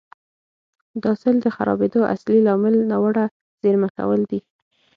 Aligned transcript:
د 1.01 1.03
حاصل 1.11 1.35
د 1.41 1.47
خرابېدو 1.55 2.01
اصلي 2.13 2.39
لامل 2.47 2.75
ناوړه 2.91 3.25
زېرمه 3.61 3.89
کول 3.97 4.21
دي 4.31 4.39